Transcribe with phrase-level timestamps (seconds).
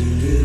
[0.00, 0.14] You.
[0.20, 0.43] gave